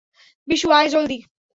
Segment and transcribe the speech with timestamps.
[0.47, 1.17] বিশু, আয় জলদি।